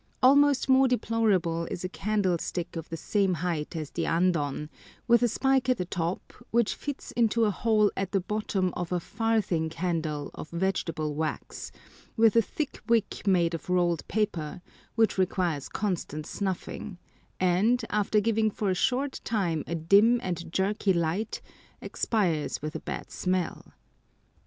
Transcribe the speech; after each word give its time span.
Almost 0.23 0.67
more 0.67 0.87
deplorable 0.87 1.65
is 1.69 1.83
a 1.83 1.87
candlestick 1.87 2.75
of 2.75 2.89
the 2.89 2.97
same 2.97 3.35
height 3.35 3.75
as 3.75 3.91
the 3.91 4.07
andon, 4.07 4.71
with 5.07 5.21
a 5.21 5.27
spike 5.27 5.69
at 5.69 5.77
the 5.77 5.85
top 5.85 6.33
which 6.49 6.73
fits 6.73 7.11
into 7.11 7.45
a 7.45 7.51
hole 7.51 7.91
at 7.95 8.11
the 8.11 8.19
bottom 8.19 8.73
of 8.75 8.91
a 8.91 8.99
"farthing 8.99 9.69
candle" 9.69 10.31
of 10.33 10.49
vegetable 10.49 11.13
wax, 11.13 11.71
with 12.17 12.35
a 12.35 12.41
thick 12.41 12.81
wick 12.87 13.27
made 13.27 13.53
of 13.53 13.69
rolled 13.69 14.07
paper, 14.07 14.63
which 14.95 15.19
requires 15.19 15.69
constant 15.69 16.25
snuffing, 16.25 16.97
and, 17.39 17.85
after 17.91 18.19
giving 18.19 18.49
for 18.49 18.71
a 18.71 18.73
short 18.73 19.21
time 19.23 19.63
a 19.67 19.75
dim 19.75 20.19
and 20.23 20.51
jerky 20.51 20.93
light, 20.93 21.43
expires 21.79 22.59
with 22.59 22.73
a 22.73 22.79
bad 22.79 23.11
smell. 23.11 23.71